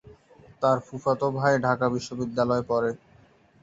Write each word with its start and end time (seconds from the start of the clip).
তার 0.61 0.77
ফুফাতো 0.87 1.27
ভাই 1.37 1.53
ঢাকা 1.65 1.85
বিশ্ববিদ্যালয়ে 1.95 2.63
পড়ে। 2.69 2.91